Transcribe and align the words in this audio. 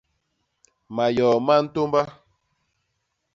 Mayoo 0.95 1.37
ma 1.45 1.55
ntômba. 1.63 2.01